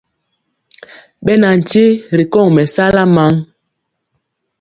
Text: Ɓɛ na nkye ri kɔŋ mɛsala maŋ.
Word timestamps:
Ɓɛ 1.23 1.33
na 1.41 1.49
nkye 1.57 1.85
ri 2.17 2.25
kɔŋ 2.33 2.47
mɛsala 2.55 3.01
maŋ. 3.15 3.33